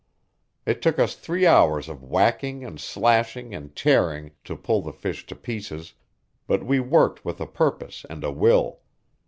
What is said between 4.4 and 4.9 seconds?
to pull